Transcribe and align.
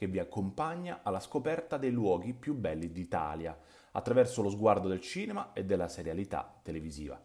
che 0.00 0.06
vi 0.06 0.18
accompagna 0.18 1.00
alla 1.02 1.20
scoperta 1.20 1.76
dei 1.76 1.90
luoghi 1.90 2.32
più 2.32 2.54
belli 2.54 2.90
d'Italia, 2.90 3.54
attraverso 3.90 4.40
lo 4.40 4.48
sguardo 4.48 4.88
del 4.88 5.02
cinema 5.02 5.52
e 5.52 5.66
della 5.66 5.88
serialità 5.88 6.58
televisiva. 6.62 7.22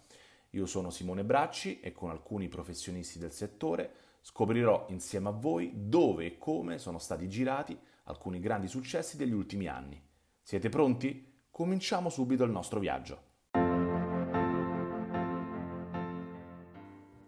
Io 0.50 0.66
sono 0.66 0.90
Simone 0.90 1.24
Bracci 1.24 1.80
e 1.80 1.94
con 1.94 2.10
alcuni 2.10 2.50
professionisti 2.50 3.18
del 3.18 3.32
settore 3.32 3.94
scoprirò 4.20 4.88
insieme 4.90 5.30
a 5.30 5.32
voi 5.32 5.72
dove 5.74 6.26
e 6.26 6.38
come 6.38 6.78
sono 6.78 6.98
stati 6.98 7.30
girati 7.30 7.80
alcuni 8.04 8.42
grandi 8.42 8.68
successi 8.68 9.16
degli 9.16 9.32
ultimi 9.32 9.68
anni. 9.68 10.06
Siete 10.42 10.68
pronti? 10.68 11.46
Cominciamo 11.50 12.10
subito 12.10 12.44
il 12.44 12.52
nostro 12.52 12.82
viaggio. 12.82 13.22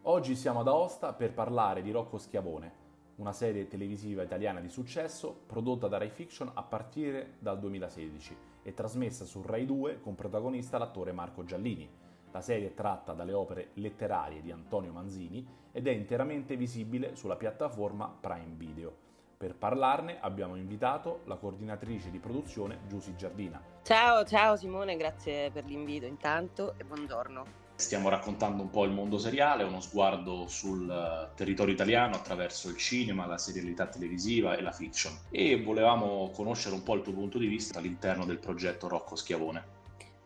Oggi 0.01 0.35
siamo 0.35 0.59
ad 0.59 0.67
Aosta 0.67 1.13
per 1.13 1.33
parlare 1.33 1.81
di 1.81 1.91
Rocco 1.91 2.17
Schiavone, 2.17 2.86
una 3.17 3.33
serie 3.33 3.67
televisiva 3.67 4.23
italiana 4.23 4.59
di 4.59 4.69
successo 4.69 5.41
prodotta 5.45 5.87
da 5.87 5.97
Rai 5.97 6.09
Fiction 6.09 6.51
a 6.53 6.63
partire 6.63 7.35
dal 7.39 7.59
2016 7.59 8.37
e 8.63 8.73
trasmessa 8.73 9.25
su 9.25 9.41
Rai 9.41 9.65
2 9.65 9.99
con 10.01 10.15
protagonista 10.15 10.77
l'attore 10.77 11.11
Marco 11.11 11.43
Giallini. 11.43 11.89
La 12.31 12.41
serie 12.41 12.67
è 12.67 12.73
tratta 12.73 13.13
dalle 13.13 13.33
opere 13.33 13.69
letterarie 13.75 14.41
di 14.41 14.51
Antonio 14.51 14.91
Manzini 14.91 15.45
ed 15.71 15.87
è 15.87 15.91
interamente 15.91 16.55
visibile 16.55 17.15
sulla 17.15 17.35
piattaforma 17.35 18.07
Prime 18.07 18.55
Video. 18.55 19.05
Per 19.37 19.55
parlarne 19.55 20.19
abbiamo 20.19 20.55
invitato 20.55 21.21
la 21.25 21.37
coordinatrice 21.37 22.09
di 22.09 22.19
produzione 22.19 22.79
Giusy 22.87 23.15
Giardina. 23.15 23.61
Ciao, 23.83 24.25
ciao 24.25 24.55
Simone, 24.55 24.97
grazie 24.97 25.51
per 25.51 25.65
l'invito 25.65 26.05
intanto 26.05 26.73
e 26.77 26.83
buongiorno. 26.83 27.66
Stiamo 27.77 28.09
raccontando 28.09 28.63
un 28.63 28.71
po' 28.71 28.85
il 28.85 28.91
mondo 28.91 29.19
seriale, 29.19 29.63
uno 29.63 29.81
sguardo 29.81 30.47
sul 30.47 30.89
eh, 30.89 31.35
territorio 31.35 31.75
italiano 31.75 32.15
attraverso 32.15 32.69
il 32.69 32.75
cinema, 32.75 33.27
la 33.27 33.37
serialità 33.37 33.85
televisiva 33.85 34.57
e 34.57 34.63
la 34.63 34.71
fiction. 34.71 35.15
E 35.29 35.61
volevamo 35.61 36.31
conoscere 36.31 36.73
un 36.73 36.81
po' 36.81 36.95
il 36.95 37.03
tuo 37.03 37.13
punto 37.13 37.37
di 37.37 37.45
vista 37.45 37.77
all'interno 37.77 38.25
del 38.25 38.39
progetto 38.39 38.87
Rocco 38.87 39.15
Schiavone. 39.15 39.75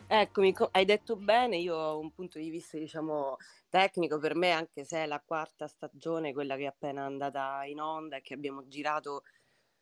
Eccomi, 0.07 0.55
hai 0.71 0.85
detto 0.85 1.17
bene, 1.17 1.57
io 1.57 1.75
ho 1.75 1.99
un 1.99 2.13
punto 2.13 2.39
di 2.39 2.49
vista 2.49 2.77
diciamo 2.77 3.35
tecnico 3.67 4.17
per 4.17 4.33
me, 4.33 4.51
anche 4.51 4.85
se 4.85 5.03
è 5.03 5.05
la 5.05 5.21
quarta 5.23 5.67
stagione, 5.67 6.31
quella 6.31 6.55
che 6.55 6.63
è 6.63 6.67
appena 6.67 7.03
andata 7.03 7.65
in 7.65 7.81
onda 7.81 8.15
e 8.15 8.21
che 8.21 8.33
abbiamo 8.33 8.65
girato 8.69 9.23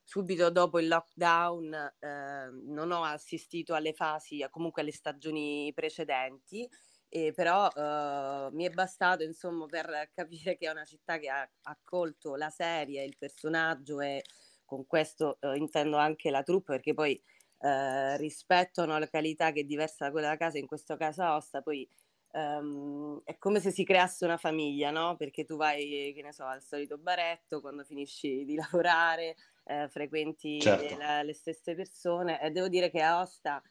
subito 0.03 0.49
dopo 0.49 0.79
il 0.79 0.87
lockdown, 0.87 1.71
eh, 1.99 2.49
non 2.65 2.91
ho 2.91 3.03
assistito 3.03 3.75
alle 3.75 3.93
fasi, 3.93 4.43
comunque 4.49 4.81
alle 4.81 4.91
stagioni 4.91 5.71
precedenti 5.75 6.67
e 7.09 7.33
però 7.33 7.67
uh, 7.67 8.53
mi 8.53 8.65
è 8.65 8.69
bastato 8.69 9.23
insomma 9.23 9.65
per 9.65 10.11
capire 10.13 10.55
che 10.55 10.67
è 10.67 10.71
una 10.71 10.85
città 10.85 11.17
che 11.17 11.29
ha 11.29 11.49
accolto 11.63 12.35
la 12.35 12.49
serie, 12.49 13.03
il 13.03 13.17
personaggio 13.17 13.99
e 13.99 14.21
con 14.63 14.85
questo 14.85 15.39
uh, 15.41 15.53
intendo 15.53 15.97
anche 15.97 16.30
la 16.30 16.43
troupe 16.43 16.73
perché 16.73 16.93
poi 16.93 17.19
uh, 17.59 18.15
rispetto 18.17 18.81
a 18.81 18.85
una 18.85 18.99
località 18.99 19.52
che 19.52 19.61
è 19.61 19.63
diversa 19.63 20.05
da 20.05 20.11
quella 20.11 20.27
della 20.27 20.39
casa, 20.39 20.59
in 20.59 20.67
questo 20.67 20.95
caso 20.97 21.23
Aosta, 21.23 21.61
poi 21.63 21.89
um, 22.33 23.21
è 23.23 23.37
come 23.37 23.59
se 23.59 23.71
si 23.71 23.83
creasse 23.83 24.26
una 24.26 24.37
famiglia, 24.37 24.91
no? 24.91 25.15
Perché 25.15 25.45
tu 25.45 25.55
vai, 25.55 26.11
che 26.14 26.21
ne 26.21 26.33
so, 26.33 26.45
al 26.45 26.61
solito 26.61 26.97
baretto 26.97 27.61
quando 27.61 27.83
finisci 27.83 28.45
di 28.45 28.55
lavorare, 28.55 29.36
eh, 29.65 29.87
frequenti 29.89 30.61
certo. 30.61 30.97
le, 30.97 31.23
le, 31.23 31.33
stesse 31.33 31.76
persone 31.76 32.41
e 32.41 32.52
devo 32.52 32.67
dire 32.67 32.89
che 32.89 33.02
Aosta 33.02 33.61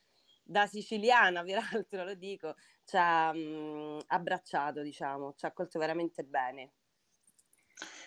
da 0.43 0.66
siciliana, 0.66 1.43
peraltro 1.44 2.05
lo 2.05 2.15
dico, 2.15 2.55
ci 2.88 2.97
ha 2.97 3.31
mh, 3.32 4.04
abbracciato, 4.06 4.81
diciamo, 4.81 5.34
ci 5.37 5.44
ha 5.44 5.49
accolto 5.49 5.78
veramente 5.78 6.25
bene. 6.25 6.72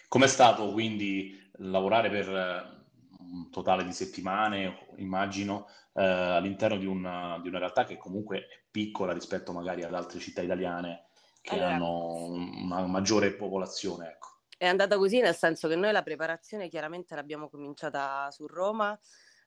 Com'è 0.08 0.28
stato 0.28 0.72
quindi 0.72 1.52
lavorare 1.58 2.10
per 2.10 2.28
eh, 2.28 3.20
un 3.20 3.52
totale 3.52 3.84
di 3.84 3.94
settimane, 3.94 4.88
immagino, 4.98 5.68
eh, 5.94 6.04
all'interno 6.04 6.78
di 6.78 6.88
una, 6.88 7.40
di 7.42 7.48
una, 7.48 7.60
realtà 7.60 7.84
che 7.84 7.98
comunque 7.98 8.40
è 8.40 8.46
piccola 8.72 9.14
rispetto 9.14 9.52
magari 9.54 9.84
ad 9.84 9.94
altre 9.94 10.20
città 10.20 10.42
italiane 10.42 11.06
che 11.42 11.54
allora, 11.54 11.76
hanno 11.76 12.24
una 12.24 12.86
maggiore 12.88 13.34
popolazione? 13.34 14.10
Ecco. 14.10 14.30
È 14.58 14.66
andata 14.66 14.98
così 14.98 15.22
nel 15.22 15.36
senso 15.36 15.68
che 15.68 15.76
noi 15.76 15.92
la 15.92 16.04
preparazione 16.04 16.70
chiaramente 16.70 17.14
l'abbiamo 17.14 17.50
cominciata 17.50 18.30
su 18.32 18.48
Roma, 18.48 19.00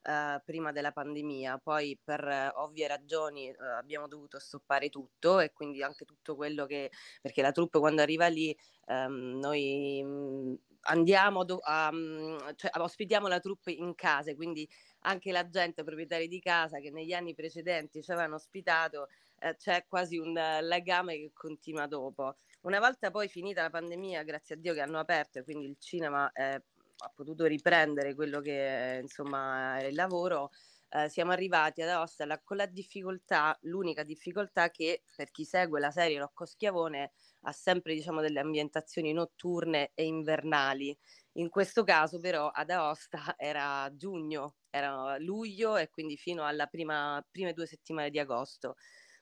eh, 0.05 0.41
prima 0.45 0.71
della 0.71 0.91
pandemia, 0.91 1.59
poi 1.63 1.99
per 2.03 2.23
eh, 2.27 2.51
ovvie 2.55 2.87
ragioni 2.87 3.49
eh, 3.49 3.55
abbiamo 3.77 4.07
dovuto 4.07 4.39
stoppare 4.39 4.89
tutto 4.89 5.39
e 5.39 5.51
quindi 5.51 5.81
anche 5.81 6.05
tutto 6.05 6.35
quello 6.35 6.65
che, 6.65 6.91
perché 7.21 7.41
la 7.41 7.51
troupe 7.51 7.79
quando 7.79 8.01
arriva 8.01 8.27
lì 8.27 8.55
ehm, 8.87 9.39
noi 9.39 10.03
mh, 10.03 10.07
mm, 10.07 10.53
andiamo 10.81 11.43
do- 11.43 11.59
a, 11.63 11.91
mm, 11.91 12.37
cioè, 12.55 12.71
ospitiamo 12.79 13.27
la 13.27 13.39
troupe 13.39 13.71
in 13.71 13.95
casa, 13.95 14.33
quindi 14.35 14.69
anche 15.01 15.31
la 15.31 15.49
gente, 15.49 15.83
proprietari 15.83 16.27
di 16.27 16.39
casa 16.39 16.79
che 16.79 16.91
negli 16.91 17.13
anni 17.13 17.33
precedenti 17.33 18.03
ci 18.03 18.11
avevano 18.11 18.35
ospitato, 18.35 19.07
eh, 19.39 19.55
c'è 19.55 19.85
quasi 19.87 20.17
un 20.17 20.33
legame 20.33 21.15
che 21.15 21.31
continua 21.33 21.87
dopo. 21.87 22.37
Una 22.61 22.79
volta 22.79 23.11
poi 23.11 23.27
finita 23.27 23.61
la 23.61 23.69
pandemia, 23.69 24.23
grazie 24.23 24.55
a 24.55 24.57
Dio 24.57 24.73
che 24.73 24.81
hanno 24.81 24.99
aperto 24.99 25.39
e 25.39 25.43
quindi 25.43 25.65
il 25.67 25.77
cinema 25.79 26.31
è 26.31 26.59
ha 26.97 27.11
potuto 27.13 27.45
riprendere 27.45 28.13
quello 28.15 28.41
che 28.41 28.99
insomma 29.01 29.79
era 29.79 29.87
il 29.87 29.95
lavoro, 29.95 30.49
eh, 30.89 31.09
siamo 31.09 31.31
arrivati 31.31 31.81
ad 31.81 31.89
Aosta 31.89 32.41
con 32.43 32.57
la 32.57 32.65
difficoltà, 32.67 33.57
l'unica 33.63 34.03
difficoltà 34.03 34.69
che 34.71 35.03
per 35.15 35.31
chi 35.31 35.43
segue 35.45 35.79
la 35.79 35.91
serie 35.91 36.19
Rocco 36.19 36.45
Schiavone 36.45 37.11
ha 37.41 37.51
sempre 37.51 37.93
diciamo 37.93 38.21
delle 38.21 38.39
ambientazioni 38.39 39.11
notturne 39.13 39.91
e 39.93 40.05
invernali. 40.05 40.97
In 41.33 41.49
questo 41.49 41.83
caso 41.83 42.19
però 42.19 42.47
ad 42.49 42.69
Aosta 42.69 43.35
era 43.37 43.89
giugno, 43.93 44.55
era 44.69 45.17
luglio 45.17 45.75
e 45.77 45.89
quindi 45.89 46.17
fino 46.17 46.45
alla 46.45 46.67
prima, 46.67 47.25
prime 47.29 47.53
due 47.53 47.65
settimane 47.65 48.09
di 48.09 48.19
agosto. 48.19 48.75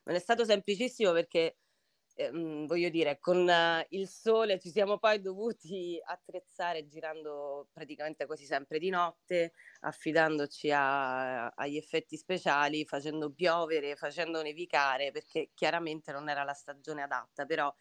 Non 0.03 0.15
è 0.15 0.19
stato 0.19 0.43
semplicissimo 0.45 1.11
perché 1.11 1.57
Ehm, 2.27 2.65
voglio 2.67 2.89
dire, 2.89 3.19
con 3.19 3.47
uh, 3.47 3.85
il 3.89 4.07
sole 4.07 4.59
ci 4.59 4.69
siamo 4.69 4.97
poi 4.97 5.21
dovuti 5.21 5.99
attrezzare 6.03 6.87
girando 6.87 7.69
praticamente 7.73 8.25
quasi 8.25 8.45
sempre 8.45 8.79
di 8.79 8.89
notte, 8.89 9.53
affidandoci 9.81 10.71
a, 10.71 11.47
agli 11.49 11.77
effetti 11.77 12.17
speciali, 12.17 12.85
facendo 12.85 13.31
piovere, 13.31 13.95
facendo 13.95 14.41
nevicare, 14.41 15.11
perché 15.11 15.51
chiaramente 15.53 16.11
non 16.11 16.29
era 16.29 16.43
la 16.43 16.53
stagione 16.53 17.03
adatta, 17.03 17.45
però 17.45 17.73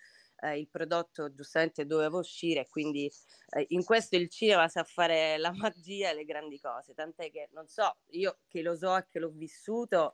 eh, 0.42 0.58
il 0.58 0.68
prodotto 0.68 1.32
giustamente 1.32 1.86
doveva 1.86 2.18
uscire, 2.18 2.66
quindi 2.68 3.10
eh, 3.56 3.64
in 3.68 3.84
questo 3.84 4.16
il 4.16 4.28
cinema 4.28 4.68
sa 4.68 4.84
fare 4.84 5.38
la 5.38 5.52
magia 5.54 6.10
e 6.10 6.14
le 6.14 6.24
grandi 6.24 6.58
cose, 6.58 6.94
tant'è 6.94 7.30
che 7.30 7.48
non 7.52 7.66
so, 7.68 7.98
io 8.10 8.40
che 8.48 8.62
lo 8.62 8.76
so 8.76 8.96
e 8.96 9.06
che 9.08 9.18
l'ho 9.18 9.30
vissuto, 9.30 10.12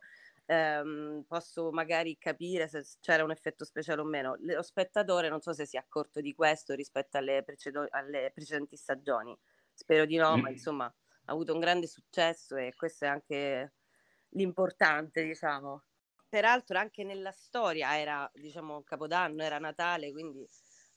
ehm, 0.49 1.25
posso 1.27 1.71
magari 1.71 2.17
capire 2.17 2.67
se 2.67 2.83
c'era 2.99 3.23
un 3.23 3.31
effetto 3.31 3.65
speciale 3.65 4.01
o 4.01 4.03
meno. 4.03 4.35
Lo 4.39 4.63
spettatore 4.63 5.29
non 5.29 5.41
so 5.41 5.53
se 5.53 5.65
si 5.65 5.75
è 5.77 5.79
accorto 5.79 6.21
di 6.21 6.33
questo 6.33 6.73
rispetto 6.73 7.17
alle, 7.17 7.43
precedo- 7.43 7.87
alle 7.91 8.31
precedenti 8.33 8.75
stagioni. 8.75 9.37
Spero 9.73 10.05
di 10.05 10.17
no, 10.17 10.35
mm. 10.37 10.41
ma 10.41 10.49
insomma 10.49 10.85
ha 10.85 11.31
avuto 11.31 11.53
un 11.53 11.59
grande 11.59 11.87
successo 11.87 12.55
e 12.55 12.73
questo 12.75 13.05
è 13.05 13.07
anche 13.07 13.75
l'importante, 14.29 15.23
diciamo. 15.23 15.83
Peraltro 16.27 16.77
anche 16.79 17.03
nella 17.03 17.31
storia 17.31 17.97
era, 17.97 18.29
diciamo, 18.33 18.83
Capodanno, 18.83 19.43
era 19.43 19.59
Natale, 19.59 20.11
quindi 20.11 20.47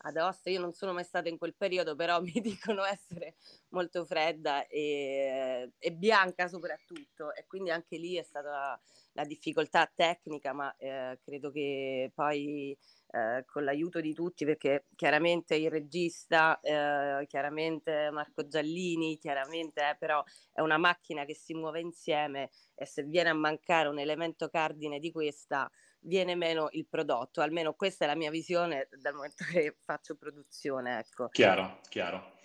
ad 0.02 0.16
Aosta 0.16 0.50
io 0.50 0.60
non 0.60 0.72
sono 0.72 0.92
mai 0.92 1.04
stata 1.04 1.28
in 1.28 1.38
quel 1.38 1.54
periodo, 1.54 1.94
però 1.94 2.20
mi 2.22 2.40
dicono 2.40 2.84
essere 2.84 3.36
molto 3.70 4.04
fredda 4.04 4.66
e, 4.66 5.72
e 5.78 5.92
bianca 5.92 6.48
soprattutto 6.48 7.34
e 7.34 7.46
quindi 7.46 7.70
anche 7.70 7.96
lì 7.96 8.16
è 8.16 8.22
stata 8.22 8.80
la 9.12 9.24
difficoltà 9.24 9.90
tecnica, 9.94 10.52
ma 10.52 10.74
eh, 10.76 11.18
credo 11.22 11.50
che 11.50 12.10
poi 12.14 12.76
eh, 13.08 13.44
con 13.46 13.64
l'aiuto 13.64 14.00
di 14.00 14.14
tutti, 14.14 14.44
perché 14.44 14.86
chiaramente 14.96 15.54
il 15.54 15.70
regista, 15.70 16.58
eh, 16.60 17.26
chiaramente 17.26 18.10
Marco 18.10 18.46
Giallini, 18.46 19.18
chiaramente 19.18 19.90
eh, 19.90 19.96
però 19.98 20.22
è 20.52 20.60
una 20.60 20.78
macchina 20.78 21.24
che 21.24 21.34
si 21.34 21.52
muove 21.54 21.80
insieme 21.80 22.50
e 22.74 22.86
se 22.86 23.02
viene 23.02 23.28
a 23.28 23.34
mancare 23.34 23.88
un 23.88 23.98
elemento 23.98 24.48
cardine 24.48 24.98
di 24.98 25.12
questa, 25.12 25.70
viene 26.02 26.34
meno 26.34 26.68
il 26.72 26.86
prodotto. 26.86 27.40
Almeno 27.40 27.74
questa 27.74 28.04
è 28.04 28.08
la 28.08 28.16
mia 28.16 28.30
visione 28.30 28.88
dal 29.00 29.14
momento 29.14 29.44
che 29.44 29.76
faccio 29.80 30.14
produzione. 30.14 30.98
Ecco. 30.98 31.28
Chiaro, 31.28 31.80
chiaro. 31.88 32.36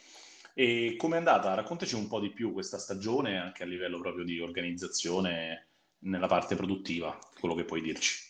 E 0.54 0.96
come 0.98 1.16
è 1.16 1.18
andata? 1.20 1.54
Raccontaci 1.54 1.96
un 1.96 2.08
po' 2.08 2.20
di 2.20 2.32
più 2.32 2.52
questa 2.52 2.80
stagione, 2.80 3.38
anche 3.38 3.64
a 3.64 3.68
livello 3.68 4.00
proprio 4.00 4.24
di 4.24 4.40
organizzazione 4.40 5.68
nella 6.00 6.28
parte 6.28 6.56
produttiva, 6.56 7.18
quello 7.40 7.54
che 7.54 7.64
puoi 7.64 7.82
dirci. 7.82 8.27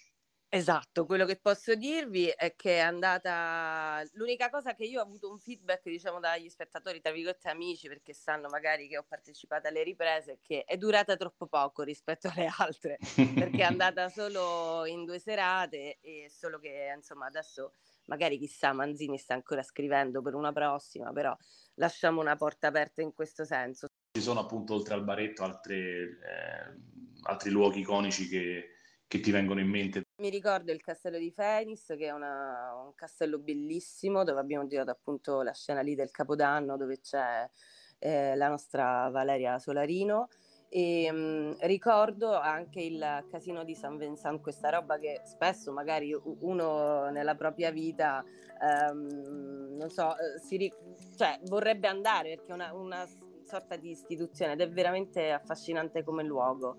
Esatto, 0.58 1.06
quello 1.06 1.28
che 1.28 1.38
posso 1.40 1.76
dirvi 1.76 2.34
è 2.36 2.56
che 2.56 2.78
è 2.78 2.80
andata 2.80 4.04
l'unica 4.14 4.50
cosa 4.50 4.74
che 4.74 4.86
io 4.86 5.00
ho 5.00 5.04
avuto 5.04 5.30
un 5.30 5.38
feedback, 5.38 5.84
diciamo, 5.84 6.20
dagli 6.20 6.50
spettatori, 6.50 7.00
tra 7.00 7.12
virgolette 7.12 7.48
amici, 7.48 7.88
perché 7.88 8.12
sanno 8.12 8.50
magari 8.50 8.88
che 8.88 8.98
ho 8.98 9.06
partecipato 9.08 9.68
alle 9.68 9.84
riprese, 9.84 10.32
è 10.32 10.38
che 10.42 10.64
è 10.64 10.76
durata 10.76 11.16
troppo 11.16 11.46
poco 11.46 11.84
rispetto 11.84 12.28
alle 12.34 12.50
altre, 12.58 12.98
perché 13.36 13.58
è 13.58 13.62
andata 13.70 14.10
solo 14.10 14.88
in 14.88 15.06
due 15.06 15.20
serate 15.20 16.00
e 16.02 16.28
solo 16.36 16.58
che, 16.58 16.92
insomma, 16.96 17.28
adesso 17.28 17.74
magari 18.06 18.40
chissà, 18.40 18.74
Manzini 18.74 19.20
sta 19.20 19.36
ancora 19.36 19.62
scrivendo 19.62 20.24
per 20.24 20.34
una 20.34 20.52
prossima, 20.52 21.14
però 21.14 21.38
lasciamo 21.76 22.20
una 22.20 22.36
porta 22.36 22.70
aperta 22.70 23.04
in 23.04 23.14
questo 23.14 23.46
senso. 23.46 23.86
Ci 24.12 24.24
sono 24.24 24.40
appunto 24.40 24.74
oltre 24.74 24.96
al 24.96 25.04
baretto 25.04 25.44
altre, 25.44 25.76
eh, 25.78 26.78
altri 27.26 27.52
luoghi 27.52 27.82
iconici 27.82 28.28
che 28.28 28.72
che 29.08 29.22
ti 29.22 29.32
vengono 29.32 29.62
in 29.62 29.70
mente? 29.70 30.07
Mi 30.20 30.30
ricordo 30.30 30.72
il 30.72 30.82
castello 30.82 31.20
di 31.20 31.30
Fenis, 31.30 31.94
che 31.96 32.08
è 32.08 32.12
una, 32.12 32.74
un 32.84 32.96
castello 32.96 33.38
bellissimo, 33.38 34.24
dove 34.24 34.40
abbiamo 34.40 34.66
girato 34.66 34.90
appunto 34.90 35.44
la 35.44 35.54
scena 35.54 35.82
lì 35.82 35.94
del 35.94 36.10
Capodanno, 36.10 36.76
dove 36.76 37.00
c'è 37.02 37.48
eh, 38.00 38.36
la 38.36 38.48
nostra 38.48 39.10
Valeria 39.12 39.60
Solarino. 39.60 40.30
E 40.70 41.12
mh, 41.12 41.18
mm, 41.18 41.52
ricordo 41.60 42.34
anche 42.34 42.82
il 42.82 43.26
casino 43.30 43.64
di 43.64 43.76
San 43.76 43.98
Vincent, 43.98 44.42
questa 44.42 44.72
roba 44.72 44.98
che 44.98 45.22
spesso 45.24 45.72
magari 45.72 46.20
uno 46.40 47.12
nella 47.12 47.36
propria 47.36 47.70
vita, 47.70 48.24
ehm, 48.60 49.76
non 49.78 49.90
so, 49.92 50.18
eh, 50.18 50.40
si 50.40 50.74
cioè, 51.16 51.40
vorrebbe 51.44 51.88
andare 51.88 52.38
perché 52.38 52.54
è 52.54 52.56
una, 52.56 52.74
una 52.74 53.08
sorta 53.46 53.76
di 53.76 53.92
istituzione 53.92 54.54
ed 54.54 54.62
è 54.62 54.70
veramente 54.70 55.32
affascinante 55.32 56.04
come 56.04 56.24
luogo. 56.24 56.78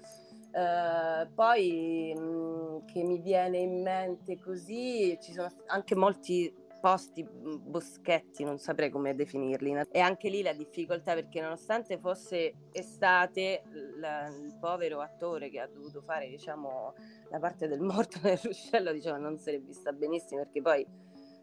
Uh, 0.50 1.31
poi 1.34 2.14
mh, 2.17 2.20
mm, 2.20 2.68
che 2.85 3.03
mi 3.03 3.19
viene 3.21 3.59
in 3.59 3.83
mente 3.83 4.39
così, 4.39 5.19
ci 5.21 5.33
sono 5.33 5.51
anche 5.67 5.95
molti 5.95 6.53
posti, 6.81 7.25
mm, 7.25 7.57
boschetti, 7.63 8.45
non 8.45 8.59
saprei 8.59 8.91
come 8.91 9.15
definirli. 9.15 9.75
E 9.91 10.01
anche 10.01 10.29
lì 10.29 10.43
la 10.43 10.53
difficoltà 10.53 11.15
perché 11.15 11.41
nonostante 11.41 11.99
fosse 11.99 12.55
estate, 12.73 13.63
la, 13.99 14.29
il 14.29 14.57
povero 14.59 15.01
attore 15.01 15.51
che 15.51 15.61
ha 15.61 15.67
dovuto 15.67 16.01
fare, 16.01 16.29
diciamo, 16.29 16.95
la 17.31 17.39
parte 17.39 17.69
del 17.69 17.81
morto 17.81 18.19
nel 18.23 18.39
ruscello, 18.39 18.93
diciamo, 18.93 19.19
non 19.19 19.39
si 19.39 19.51
è 19.51 19.61
vista 19.61 19.93
benissimo 19.93 20.43
perché 20.43 20.63
poi 20.63 20.87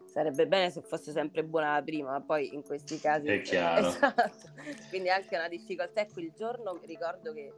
sarebbe 0.06 0.46
bene 0.46 0.70
se 0.70 0.80
fosse 0.80 1.12
sempre 1.12 1.44
buona 1.44 1.74
la 1.74 1.82
prima, 1.82 2.12
ma 2.12 2.20
poi 2.22 2.54
in 2.54 2.62
questi 2.62 2.98
casi... 2.98 3.28
È 3.28 3.40
chiaro. 3.42 3.88
Esatto. 3.88 4.48
Quindi 4.88 5.10
anche 5.10 5.36
una 5.36 5.48
difficoltà. 5.48 6.00
E 6.00 6.08
quel 6.10 6.32
giorno 6.34 6.80
ricordo 6.84 7.34
che 7.34 7.52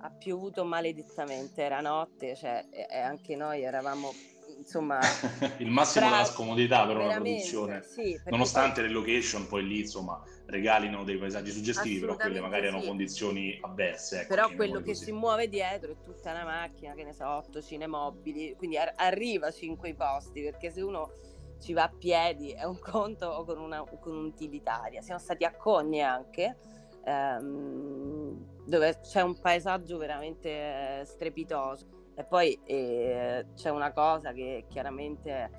ha 0.00 0.10
piovuto 0.10 0.64
maledettamente, 0.64 1.62
era 1.62 1.80
notte, 1.80 2.36
cioè, 2.36 2.66
e, 2.70 2.98
anche 2.98 3.34
noi 3.36 3.62
eravamo 3.62 4.12
insomma 4.56 4.98
il 5.58 5.70
massimo 5.70 6.06
bravi, 6.06 6.22
della 6.22 6.34
scomodità 6.34 6.86
per 6.86 6.96
una 6.96 7.14
produzione 7.14 7.82
sì, 7.82 8.18
nonostante 8.24 8.80
poi... 8.80 8.88
le 8.88 8.94
location 8.94 9.46
poi 9.46 9.66
lì 9.66 9.80
insomma 9.80 10.20
regalino 10.46 11.04
dei 11.04 11.18
paesaggi 11.18 11.50
suggestivi 11.50 12.00
però 12.00 12.16
quelle 12.16 12.40
magari 12.40 12.62
sì. 12.62 12.68
erano 12.68 12.82
condizioni 12.82 13.58
avverse 13.60 14.20
ecco, 14.20 14.34
però 14.34 14.50
quello 14.54 14.78
che 14.80 14.92
così. 14.92 15.04
si 15.04 15.12
muove 15.12 15.48
dietro 15.48 15.92
è 15.92 15.96
tutta 16.02 16.30
una 16.30 16.44
macchina 16.44 16.94
che 16.94 17.04
ne 17.04 17.12
so 17.12 17.28
otto 17.28 17.60
cinemobili 17.60 18.54
quindi 18.56 18.78
ar- 18.78 18.94
arrivaci 18.96 19.66
in 19.66 19.76
quei 19.76 19.94
posti 19.94 20.42
perché 20.42 20.70
se 20.70 20.80
uno 20.80 21.12
ci 21.60 21.72
va 21.72 21.84
a 21.84 21.92
piedi 21.96 22.50
è 22.52 22.64
un 22.64 22.78
conto 22.80 23.26
o 23.26 23.44
con, 23.44 23.58
una, 23.58 23.84
con 24.00 24.16
un'utilitaria 24.16 25.02
siamo 25.02 25.20
stati 25.20 25.44
a 25.44 25.54
Cogne 25.54 26.00
anche 26.00 26.56
ehm, 27.04 28.56
dove 28.68 28.98
c'è 29.00 29.22
un 29.22 29.38
paesaggio 29.40 29.96
veramente 29.96 31.02
strepitoso. 31.04 32.12
E 32.14 32.24
poi 32.24 32.58
eh, 32.64 33.46
c'è 33.54 33.70
una 33.70 33.92
cosa 33.92 34.32
che 34.32 34.66
chiaramente 34.68 35.50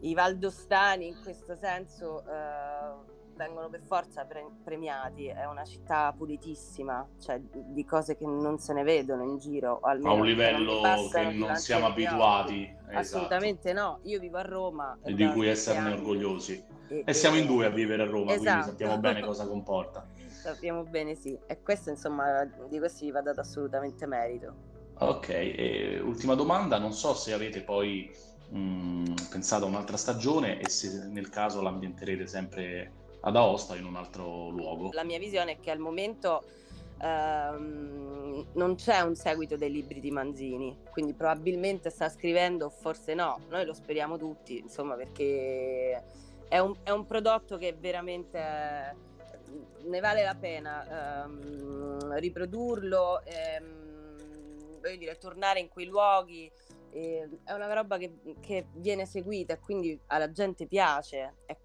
i 0.00 0.14
valdostani 0.14 1.06
in 1.06 1.22
questo 1.22 1.54
senso 1.54 2.24
eh, 2.26 3.12
vengono 3.36 3.68
per 3.68 3.82
forza 3.82 4.24
pre- 4.24 4.50
premiati, 4.64 5.26
è 5.26 5.44
una 5.44 5.64
città 5.64 6.12
pulitissima, 6.16 7.06
cioè 7.20 7.40
di 7.40 7.84
cose 7.84 8.16
che 8.16 8.26
non 8.26 8.58
se 8.58 8.72
ne 8.72 8.82
vedono 8.82 9.22
in 9.24 9.38
giro. 9.38 9.78
A 9.82 9.92
un 9.92 10.24
livello 10.24 10.80
che 11.12 11.30
non 11.30 11.54
siamo 11.56 11.86
abituati. 11.86 12.62
Esatto. 12.64 12.98
Assolutamente 12.98 13.72
no, 13.72 14.00
io 14.04 14.18
vivo 14.18 14.38
a 14.38 14.42
Roma. 14.42 14.98
E 15.02 15.14
di 15.14 15.26
cui 15.28 15.48
esserne 15.48 15.90
anni. 15.90 15.98
orgogliosi. 15.98 16.64
E, 16.88 17.02
e, 17.04 17.12
siamo 17.12 17.36
in 17.36 17.46
due 17.46 17.66
a 17.66 17.70
vivere 17.70 18.02
a 18.02 18.06
Roma, 18.06 18.32
esatto. 18.32 18.42
quindi 18.42 18.64
sappiamo 18.64 18.98
bene 18.98 19.20
cosa 19.24 19.46
comporta. 19.46 20.06
Sappiamo 20.44 20.82
bene, 20.82 21.14
sì. 21.14 21.38
E 21.46 21.62
questo, 21.62 21.88
insomma, 21.88 22.44
di 22.68 22.78
questo 22.78 23.06
gli 23.06 23.10
va 23.10 23.22
dato 23.22 23.40
assolutamente 23.40 24.04
merito. 24.04 24.54
Ok, 24.98 25.28
e 25.30 25.98
ultima 26.04 26.34
domanda, 26.34 26.78
non 26.78 26.92
so 26.92 27.14
se 27.14 27.32
avete 27.32 27.62
poi 27.62 28.14
mh, 28.50 29.14
pensato 29.30 29.64
a 29.64 29.68
un'altra 29.68 29.96
stagione 29.96 30.60
e 30.60 30.68
se 30.68 31.06
nel 31.06 31.30
caso 31.30 31.62
l'ambienterete 31.62 32.26
sempre 32.26 32.92
ad 33.20 33.36
Aosta 33.36 33.72
o 33.72 33.76
in 33.76 33.86
un 33.86 33.96
altro 33.96 34.50
luogo. 34.50 34.90
La 34.92 35.02
mia 35.02 35.18
visione 35.18 35.52
è 35.52 35.60
che 35.60 35.70
al 35.70 35.78
momento 35.78 36.42
ehm, 37.00 38.46
non 38.52 38.74
c'è 38.74 39.00
un 39.00 39.14
seguito 39.14 39.56
dei 39.56 39.72
libri 39.72 39.98
di 39.98 40.10
Manzini, 40.10 40.76
quindi 40.90 41.14
probabilmente 41.14 41.88
sta 41.88 42.10
scrivendo, 42.10 42.68
forse 42.68 43.14
no, 43.14 43.40
noi 43.48 43.64
lo 43.64 43.72
speriamo 43.72 44.18
tutti, 44.18 44.58
insomma, 44.58 44.94
perché 44.94 46.02
è 46.48 46.58
un, 46.58 46.74
è 46.82 46.90
un 46.90 47.06
prodotto 47.06 47.56
che 47.56 47.74
veramente 47.80 49.12
ne 49.94 50.00
vale 50.00 50.24
la 50.24 50.34
pena 50.34 51.24
ehm, 51.24 52.18
riprodurlo, 52.18 53.22
ehm, 53.24 54.80
voglio 54.80 54.96
dire, 54.96 55.16
tornare 55.18 55.60
in 55.60 55.68
quei 55.68 55.86
luoghi. 55.86 56.50
Eh, 56.90 57.28
è 57.44 57.52
una 57.52 57.72
roba 57.72 57.96
che, 57.96 58.12
che, 58.40 58.66
viene 58.74 59.06
seguita 59.06 59.54
e 59.54 59.60
quindi 59.60 59.98
alla 60.06 60.30
gente 60.32 60.66
piace. 60.66 61.34
È 61.46 61.56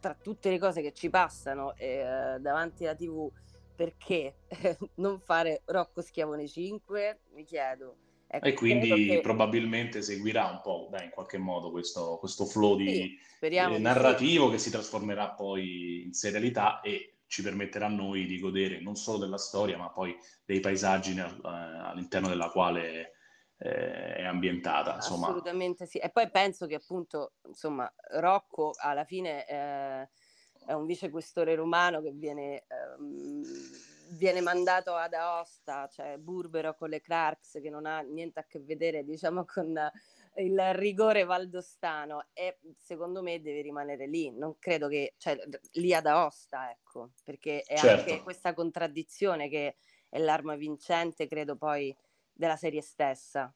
tra 0.00 0.16
tutte 0.20 0.50
le 0.50 0.58
cose 0.58 0.82
che 0.82 0.92
ci 0.92 1.08
passano 1.08 1.76
eh, 1.76 2.36
davanti 2.40 2.84
alla 2.84 2.96
TV, 2.96 3.30
perché 3.76 4.34
non 4.96 5.20
fare 5.20 5.62
Rocco 5.66 6.00
Schiavone 6.02 6.48
5? 6.48 7.20
Mi 7.34 7.44
chiedo. 7.44 7.96
Ecco, 8.26 8.46
e 8.46 8.54
quindi 8.54 9.06
che... 9.06 9.20
probabilmente 9.20 10.00
seguirà 10.00 10.46
un 10.46 10.60
po' 10.62 10.88
beh, 10.90 11.04
in 11.04 11.10
qualche 11.10 11.36
modo 11.36 11.70
questo, 11.70 12.16
questo 12.18 12.46
flow 12.46 12.76
di, 12.76 13.18
sì, 13.38 13.46
eh, 13.46 13.78
narrativo 13.78 14.46
sì. 14.46 14.52
che 14.52 14.58
si 14.58 14.70
trasformerà 14.70 15.32
poi 15.32 16.04
in 16.06 16.14
serialità 16.14 16.80
e 16.80 17.11
ci 17.32 17.40
permetterà 17.40 17.86
a 17.86 17.88
noi 17.88 18.26
di 18.26 18.38
godere 18.38 18.78
non 18.82 18.94
solo 18.94 19.16
della 19.16 19.38
storia, 19.38 19.78
ma 19.78 19.88
poi 19.88 20.14
dei 20.44 20.60
paesaggi 20.60 21.14
nel, 21.14 21.24
eh, 21.42 21.48
all'interno 21.48 22.28
della 22.28 22.50
quale 22.50 23.14
eh, 23.56 24.16
è 24.16 24.24
ambientata. 24.24 24.96
Insomma. 24.96 25.28
Assolutamente 25.28 25.86
sì. 25.86 25.96
E 25.96 26.10
poi 26.10 26.30
penso 26.30 26.66
che 26.66 26.74
appunto, 26.74 27.32
insomma, 27.46 27.90
Rocco 28.18 28.72
alla 28.76 29.04
fine 29.04 29.46
eh, 29.46 30.08
è 30.66 30.74
un 30.74 30.84
vicequestore 30.84 31.54
romano 31.54 32.02
che 32.02 32.10
viene, 32.12 32.64
ehm, 32.68 33.42
viene 34.10 34.42
mandato 34.42 34.94
ad 34.94 35.14
Aosta, 35.14 35.88
cioè 35.90 36.18
Burbero 36.18 36.74
con 36.74 36.90
le 36.90 37.00
Clarks, 37.00 37.60
che 37.62 37.70
non 37.70 37.86
ha 37.86 38.00
niente 38.00 38.40
a 38.40 38.44
che 38.46 38.60
vedere, 38.60 39.04
diciamo, 39.04 39.46
con 39.46 39.72
il 40.36 40.74
rigore 40.74 41.24
valdostano 41.24 42.28
e 42.32 42.58
secondo 42.76 43.22
me 43.22 43.40
deve 43.40 43.60
rimanere 43.60 44.06
lì, 44.06 44.30
non 44.30 44.56
credo 44.58 44.88
che, 44.88 45.14
cioè 45.18 45.38
lì 45.72 45.92
ad 45.92 46.06
Aosta, 46.06 46.70
ecco, 46.70 47.10
perché 47.22 47.60
è 47.60 47.76
certo. 47.76 48.10
anche 48.10 48.22
questa 48.22 48.54
contraddizione 48.54 49.48
che 49.48 49.76
è 50.08 50.18
l'arma 50.18 50.56
vincente, 50.56 51.26
credo 51.26 51.56
poi, 51.56 51.94
della 52.32 52.56
serie 52.56 52.80
stessa. 52.80 53.54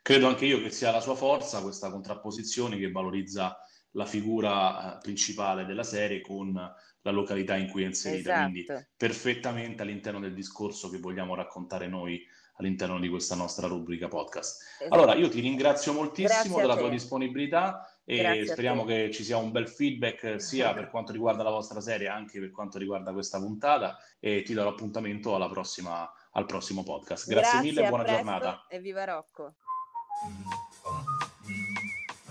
Credo 0.00 0.26
anche 0.26 0.46
io 0.46 0.60
che 0.60 0.70
sia 0.70 0.90
la 0.90 1.00
sua 1.00 1.14
forza 1.14 1.62
questa 1.62 1.90
contrapposizione 1.90 2.76
che 2.76 2.90
valorizza 2.90 3.56
la 3.92 4.06
figura 4.06 4.96
eh, 4.96 4.98
principale 5.00 5.64
della 5.64 5.84
serie 5.84 6.20
con 6.20 6.52
la 6.54 7.10
località 7.10 7.56
in 7.56 7.68
cui 7.68 7.82
è 7.82 7.86
inserita, 7.86 8.32
esatto. 8.32 8.50
quindi 8.50 8.66
perfettamente 8.96 9.82
all'interno 9.82 10.20
del 10.20 10.34
discorso 10.34 10.88
che 10.88 10.98
vogliamo 10.98 11.34
raccontare 11.34 11.88
noi 11.88 12.24
all'interno 12.56 12.98
di 12.98 13.08
questa 13.08 13.34
nostra 13.34 13.66
rubrica 13.66 14.08
podcast. 14.08 14.62
Esatto. 14.78 14.94
Allora, 14.94 15.14
io 15.14 15.28
ti 15.28 15.40
ringrazio 15.40 15.92
moltissimo 15.92 16.58
della 16.58 16.76
tua 16.76 16.88
disponibilità 16.88 17.86
e 18.04 18.18
Grazie 18.18 18.46
speriamo 18.46 18.84
che 18.84 19.10
ci 19.12 19.22
sia 19.22 19.36
un 19.36 19.52
bel 19.52 19.68
feedback 19.68 20.40
sia 20.40 20.72
per 20.72 20.88
quanto 20.90 21.12
riguarda 21.12 21.42
la 21.42 21.50
vostra 21.50 21.80
serie, 21.80 22.08
anche 22.08 22.40
per 22.40 22.50
quanto 22.50 22.78
riguarda 22.78 23.12
questa 23.12 23.38
puntata 23.38 23.98
e 24.18 24.42
ti 24.42 24.54
darò 24.54 24.70
appuntamento 24.70 25.34
alla 25.34 25.48
prossima, 25.48 26.10
al 26.32 26.46
prossimo 26.46 26.82
podcast. 26.82 27.28
Grazie, 27.28 27.50
Grazie 27.50 27.70
mille 27.70 27.84
e 27.84 27.88
buona 27.88 28.04
giornata. 28.04 28.66
E 28.68 28.80
viva 28.80 29.04
Rocco! 29.04 29.54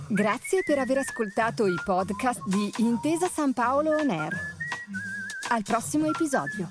Grazie 0.09 0.61
per 0.63 0.77
aver 0.77 0.97
ascoltato 0.97 1.65
i 1.65 1.75
podcast 1.85 2.41
di 2.45 2.69
Intesa 2.79 3.27
San 3.27 3.53
Paolo 3.53 3.91
On 3.95 4.09
Air. 4.09 4.33
Al 5.49 5.63
prossimo 5.63 6.07
episodio. 6.07 6.67